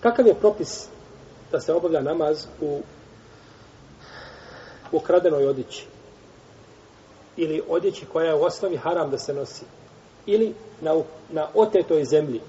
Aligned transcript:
Kakav 0.00 0.26
je 0.26 0.34
propis 0.34 0.88
da 1.52 1.60
se 1.60 1.72
obavlja 1.72 2.00
namaz 2.00 2.46
u 2.60 2.80
ukradenoj 4.92 5.46
odjeći? 5.46 5.86
Ili 7.36 7.62
odjeći 7.68 8.06
koja 8.06 8.26
je 8.26 8.34
u 8.34 8.42
osnovi 8.42 8.76
haram 8.76 9.10
da 9.10 9.18
se 9.18 9.34
nosi? 9.34 9.64
Ili 10.26 10.54
na, 10.80 11.02
na 11.30 11.48
otetoj 11.54 12.04
zemlji? 12.04 12.40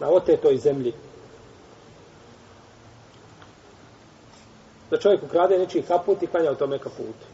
Na 0.00 0.10
otetoj 0.10 0.56
zemlji. 0.58 0.92
Da 4.90 4.98
čovjek 4.98 5.22
ukrade 5.22 5.58
nečiji 5.58 5.82
kaput 5.82 6.22
i 6.22 6.26
klanja 6.26 6.52
u 6.52 6.54
tome 6.54 6.78
kaputu. 6.78 7.26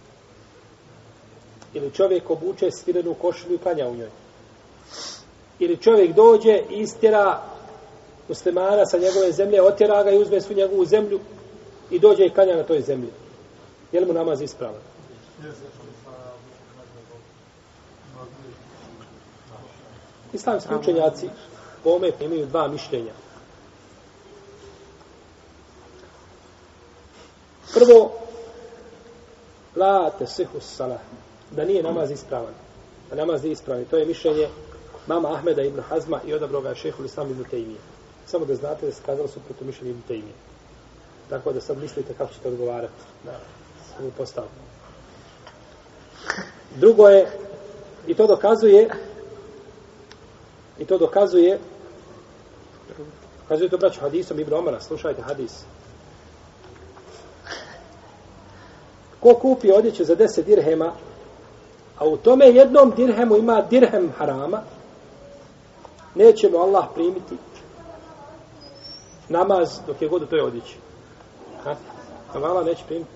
Ili 1.75 1.91
čovjek 1.91 2.31
obuče 2.31 2.71
svirenu 2.71 3.15
košulju 3.15 3.55
i 3.55 3.59
klanja 3.59 3.89
u 3.89 3.97
njoj. 3.97 4.11
Ili 5.59 5.77
čovjek 5.77 6.15
dođe 6.15 6.63
i 6.71 6.81
istjera 6.81 7.50
muslimana 8.31 8.87
sa 8.87 8.99
njegove 8.99 9.33
zemlje, 9.33 9.63
otjera 9.63 10.03
ga 10.03 10.11
i 10.11 10.19
uzme 10.19 10.41
svu 10.41 10.55
njegovu 10.55 10.85
zemlju 10.85 11.21
i 11.91 11.99
dođe 11.99 12.27
i 12.27 12.31
klanja 12.31 12.57
na 12.57 12.63
toj 12.63 12.81
zemlji. 12.81 13.11
Je 13.93 14.01
li 14.01 14.07
mu 14.07 14.13
namaz 14.13 14.43
ispravan? 14.43 14.81
Islamski 20.33 20.75
učenjaci 20.75 21.29
po 21.85 21.91
ome 21.91 22.13
imaju 22.21 22.47
dva 22.47 22.69
mišljenja. 22.69 23.13
Prvo, 27.75 28.13
la 29.77 30.11
te 30.19 30.27
sihu 30.27 30.61
salah, 30.61 31.01
da 31.51 31.65
nije 31.65 31.83
namaz 31.83 32.11
ispravan. 32.11 32.55
Da 33.11 33.17
namaz 33.17 33.43
nije 33.43 33.53
ispravan. 33.53 33.85
To 33.85 33.97
je 33.97 34.07
mišljenje 34.07 34.49
mama 35.07 35.33
Ahmeda 35.35 35.63
ibn 35.63 35.81
Hazma 35.81 36.21
i 36.27 36.35
odabroga 36.35 36.75
šehu 36.75 37.05
Islam 37.05 37.31
ibn 37.31 37.45
Tejmije. 37.51 37.81
Samo 38.31 38.45
da 38.45 38.55
znate 38.55 38.87
da 38.87 38.93
se 38.93 39.03
kazalo 39.07 39.29
su 39.29 39.41
proto 39.41 39.65
mišljenje 39.65 39.91
ibn 39.91 40.03
Tejmije. 40.09 40.35
Tako 41.29 41.53
da 41.53 41.61
sad 41.61 41.79
mislite 41.79 42.15
kako 42.15 42.33
ćete 42.33 42.49
odgovarati 42.49 43.03
na 43.25 43.33
ovu 44.01 44.11
postavku. 44.17 44.51
Drugo 46.77 47.09
je, 47.09 47.27
i 48.07 48.15
to 48.15 48.27
dokazuje, 48.27 48.89
i 50.79 50.85
to 50.85 50.99
dokazuje, 50.99 51.59
dokazuje 53.43 53.71
to 53.71 53.79
braću 53.79 54.01
hadisom 54.01 54.41
Ibn 54.41 54.55
Omara, 54.55 54.81
slušajte 54.81 55.23
hadis. 55.23 55.65
Ko 59.21 59.35
kupi 59.35 59.73
odjeću 59.73 60.05
za 60.05 60.17
10 60.17 60.45
dirhema, 60.45 60.93
a 61.99 62.07
u 62.07 62.17
tome 62.17 62.47
jednom 62.47 62.93
dirhemu 62.97 63.37
ima 63.37 63.63
dirhem 63.71 64.13
harama, 64.19 64.63
neće 66.15 66.49
mu 66.51 66.59
Allah 66.59 66.85
primiti 66.95 67.37
namaz 69.31 69.81
dok 69.87 70.03
je 70.03 70.09
god 70.09 70.23
u 70.23 70.27
toj 70.27 70.41
odjeći. 70.41 70.77
Ha? 71.65 71.77
Allah 72.35 72.67
neće 72.67 72.85
primiti 72.87 73.11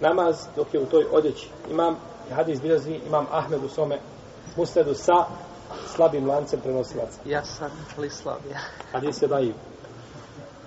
namaz 0.00 0.36
dok 0.56 0.74
je 0.74 0.80
u 0.80 0.86
toj 0.86 1.06
odjeći. 1.12 1.48
Imam 1.70 1.96
hadis 2.34 2.60
bilazi, 2.60 3.00
imam 3.06 3.26
Ahmed 3.30 3.64
u 3.64 3.68
svome 3.68 3.98
musledu 4.56 4.94
sa 4.94 5.24
slabim 5.96 6.28
lancem 6.28 6.60
prenosilaca. 6.60 7.18
Ja 7.24 7.44
sam 7.44 7.70
li 7.98 8.10
slab, 8.10 8.40
ja. 8.50 8.58
Hadis 8.92 9.22
je 9.22 9.28
daiv. 9.28 9.54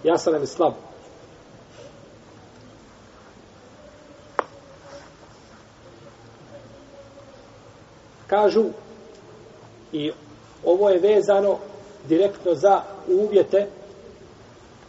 Ja 0.03 0.17
sam 0.17 0.33
li 0.33 0.47
slab. 0.47 0.73
Kažu 8.27 8.65
i 9.91 10.11
ovo 10.65 10.89
je 10.89 10.99
vezano 10.99 11.57
direktno 12.07 12.55
za 12.55 12.81
uvjete 13.07 13.67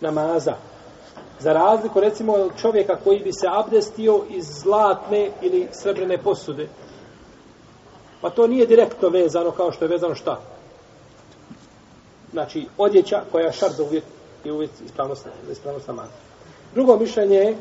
namaza. 0.00 0.54
Za 1.40 1.52
razliku, 1.52 2.00
recimo, 2.00 2.48
čovjeka 2.60 2.96
koji 3.04 3.20
bi 3.20 3.32
se 3.32 3.46
abdestio 3.50 4.24
iz 4.28 4.44
zlatne 4.44 5.30
ili 5.42 5.68
srebrne 5.72 6.18
posude. 6.18 6.68
Pa 8.20 8.30
to 8.30 8.46
nije 8.46 8.66
direktno 8.66 9.08
vezano 9.08 9.50
kao 9.50 9.72
što 9.72 9.84
je 9.84 9.88
vezano 9.88 10.14
šta? 10.14 10.40
Znači, 12.32 12.66
odjeća 12.78 13.22
koja 13.32 13.46
je 13.46 13.52
šar 13.52 13.70
za 13.70 13.82
uvjet 13.82 14.04
i 14.44 14.50
uvjet 14.50 14.70
ispravnost, 14.86 15.26
ispravnost 15.52 15.88
namaza. 15.88 16.12
Drugo 16.74 16.96
mišljenje 16.96 17.36
je 17.36 17.56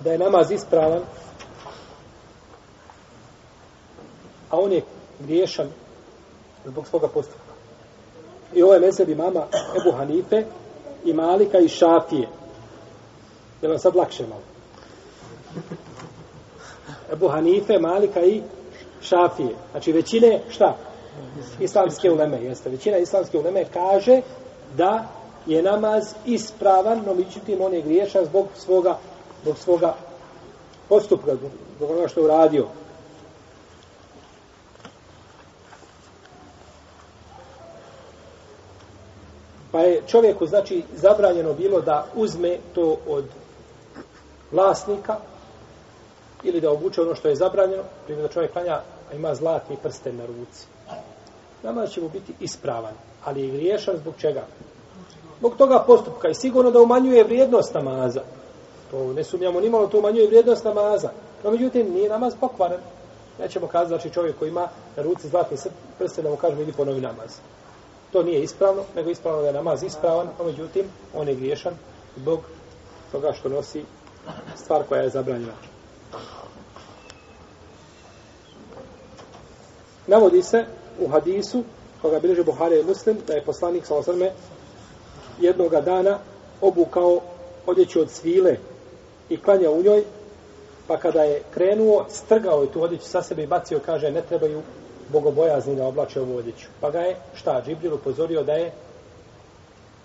da 0.00 0.12
je 0.12 0.18
namaz 0.18 0.50
ispravan, 0.50 1.02
a 4.50 4.58
on 4.60 4.72
je 4.72 4.82
griješan 5.20 5.68
zbog 6.64 6.86
svoga 6.86 7.08
postupka. 7.08 7.52
I 8.54 8.62
ovo 8.62 8.74
je 8.74 8.80
mesebi 8.80 9.14
mama 9.14 9.46
Ebu 9.80 9.96
Hanife 9.96 10.44
i 11.06 11.12
Malika 11.12 11.58
i 11.58 11.68
Šafije. 11.68 12.28
Je 13.62 13.68
vam 13.68 13.78
sad 13.78 13.96
lakše 13.96 14.26
malo? 14.26 14.42
Ebu 17.12 17.28
Hanife, 17.28 17.78
Malika 17.78 18.20
i 18.20 18.42
Šafije. 19.00 19.54
Znači 19.70 19.92
većine, 19.92 20.40
šta? 20.48 20.76
Islamske 21.60 22.10
uleme, 22.10 22.42
jeste. 22.42 22.70
Većina 22.70 22.98
islamske 22.98 23.38
uleme 23.38 23.64
kaže 23.72 24.20
da 24.76 25.06
je 25.46 25.62
namaz 25.62 26.14
ispravan, 26.26 27.02
no 27.06 27.14
međutim 27.14 27.60
on 27.60 27.74
je 27.74 27.82
griješan 27.82 28.24
zbog 28.24 28.46
svoga, 28.56 28.98
zbog 29.42 29.58
svoga 29.58 29.94
postupka, 30.88 31.34
zbog 31.76 31.90
onoga 31.90 32.08
što 32.08 32.20
je 32.20 32.24
uradio. 32.24 32.66
Pa 39.76 39.82
je 39.82 40.02
čovjeku, 40.06 40.46
znači, 40.46 40.82
zabranjeno 40.94 41.52
bilo 41.52 41.80
da 41.80 42.06
uzme 42.14 42.58
to 42.74 42.96
od 43.08 43.24
vlasnika 44.52 45.16
ili 46.42 46.60
da 46.60 46.70
obuče 46.70 47.02
ono 47.02 47.14
što 47.14 47.28
je 47.28 47.36
zabranjeno, 47.36 47.82
primjer 48.04 48.26
da 48.26 48.32
čovjek 48.32 48.52
klanja, 48.52 48.80
a 49.10 49.14
ima 49.14 49.34
zlatni 49.34 49.76
prsten 49.82 50.16
na 50.16 50.26
ruci. 50.26 50.66
Namaz 51.62 51.90
će 51.90 52.00
mu 52.00 52.08
biti 52.08 52.32
ispravan, 52.40 52.94
ali 53.24 53.42
je 53.42 53.50
griješan 53.50 53.96
zbog 53.96 54.14
čega? 54.18 54.46
Zbog 55.38 55.56
toga 55.56 55.84
postupka 55.86 56.28
i 56.28 56.34
sigurno 56.34 56.70
da 56.70 56.80
umanjuje 56.80 57.24
vrijednost 57.24 57.74
namaza. 57.74 58.22
To 58.90 59.12
ne 59.12 59.24
sumnjamo 59.24 59.60
ni 59.60 59.70
malo, 59.70 59.86
to 59.86 59.98
umanjuje 59.98 60.26
vrijednost 60.26 60.64
namaza. 60.64 61.10
No, 61.44 61.50
međutim, 61.50 61.92
nije 61.92 62.08
namaz 62.08 62.34
pokvaren. 62.40 62.80
Nećemo 63.38 63.66
kazati, 63.66 63.88
znači 63.88 64.10
čovjek 64.10 64.38
koji 64.38 64.48
ima 64.48 64.68
na 64.96 65.02
ruci 65.02 65.28
zlatni 65.28 65.56
prsten, 65.98 66.24
da 66.24 66.30
mu 66.30 66.36
kažemo, 66.36 66.62
idi 66.62 66.72
ponovi 66.72 67.00
namaz. 67.00 67.30
To 68.16 68.22
nije 68.22 68.42
ispravno, 68.42 68.82
nego 68.94 69.10
ispravno 69.10 69.40
da 69.40 69.46
je 69.46 69.52
namaz 69.52 69.82
ispravan, 69.82 70.28
a 70.40 70.44
međutim, 70.44 70.84
on 71.14 71.28
je 71.28 71.34
griješan 71.34 71.74
zbog 72.16 72.40
toga 73.12 73.32
što 73.32 73.48
nosi 73.48 73.82
stvar 74.56 74.82
koja 74.88 75.02
je 75.02 75.08
zabranjena. 75.08 75.52
Navodi 80.06 80.42
se 80.42 80.64
u 81.00 81.08
hadisu 81.08 81.62
koga 82.02 82.20
bilježe 82.20 82.44
Buhari 82.44 82.80
i 82.80 82.84
Muslim 82.84 83.16
da 83.26 83.34
je 83.34 83.44
poslanik 83.44 83.86
sa 83.86 83.94
osrme 83.94 84.32
jednoga 85.40 85.80
dana 85.80 86.18
obukao 86.60 87.20
odjeću 87.66 88.00
od 88.00 88.10
svile 88.10 88.56
i 89.28 89.42
klanja 89.42 89.70
u 89.70 89.82
njoj 89.82 90.04
pa 90.86 90.96
kada 90.96 91.22
je 91.22 91.42
krenuo 91.50 92.06
strgao 92.08 92.62
je 92.62 92.72
tu 92.72 92.82
odjeću 92.82 93.04
sa 93.04 93.22
sebe 93.22 93.42
i 93.42 93.46
bacio 93.46 93.80
kaže 93.86 94.10
ne 94.10 94.22
trebaju 94.22 94.62
bogobojazni 95.08 95.76
da 95.76 95.86
oblače 95.86 96.20
ovu 96.20 96.36
odjeću. 96.36 96.66
Pa 96.80 96.90
ga 96.90 96.98
je 96.98 97.16
šta 97.34 97.62
Džibril 97.66 97.94
upozorio 97.94 98.42
da 98.42 98.52
je 98.52 98.72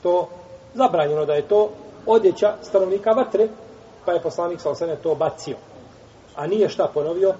to 0.03 0.27
zabranjeno 0.73 1.25
da 1.25 1.33
je 1.33 1.47
to 1.47 1.69
odjeća 2.05 2.55
stanovnika 2.61 3.11
vatre 3.11 3.47
pa 4.05 4.11
je 4.11 4.21
poslanik 4.21 4.61
sa 4.61 4.69
osrme 4.69 4.95
to 4.95 5.15
bacio. 5.15 5.55
A 6.35 6.47
nije 6.47 6.69
šta 6.69 6.89
ponovio? 6.93 7.33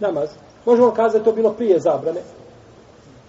Namaz. 0.00 0.28
Možemo 0.64 0.90
kazati 0.90 1.24
to 1.24 1.32
bilo 1.32 1.52
prije 1.52 1.80
zabrane? 1.80 2.20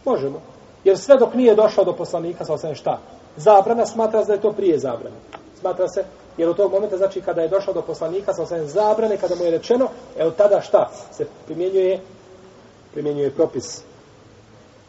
Možemo. 0.06 0.42
Jer 0.84 0.98
sve 0.98 1.18
dok 1.18 1.34
nije 1.34 1.56
došao 1.56 1.86
do 1.86 1.94
poslanika 1.94 2.46
sa 2.46 2.54
osrme 2.54 2.76
šta? 2.76 3.00
Zabrana 3.38 3.86
smatra 3.86 4.22
se 4.22 4.28
da 4.28 4.34
je 4.34 4.42
to 4.42 4.52
prije 4.52 4.80
zabrane. 4.80 5.16
Smatra 5.60 5.88
se, 5.88 6.04
jer 6.38 6.50
u 6.50 6.54
tog 6.54 6.72
momenta, 6.72 6.98
znači 6.98 7.22
kada 7.22 7.42
je 7.42 7.48
došao 7.48 7.74
do 7.74 7.82
poslanika 7.82 8.34
sa 8.34 8.44
osrme 8.44 8.66
zabrane, 8.66 9.18
kada 9.18 9.36
mu 9.36 9.44
je 9.44 9.52
rečeno, 9.52 9.88
evo 10.18 10.32
tada 10.32 10.62
šta? 10.62 10.90
Se 11.12 11.26
primjenjuje 11.46 12.00
primjenjuje 12.94 13.32
propis. 13.32 13.84